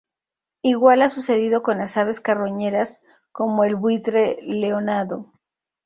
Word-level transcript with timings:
Igual 0.63 1.03
ha 1.03 1.09
sucedido 1.09 1.61
con 1.61 1.77
las 1.77 1.95
aves 1.95 2.19
carroñeras 2.19 3.03
como 3.31 3.65
el 3.65 3.75
buitre 3.75 4.39
leonado. 4.41 5.31